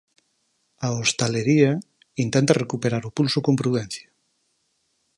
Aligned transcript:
A 0.85 0.87
hostalería 0.97 1.71
intenta 2.25 2.57
recuperar 2.63 3.03
o 3.09 3.13
pulso 3.17 3.39
con 3.45 3.53
prudencia. 3.61 4.07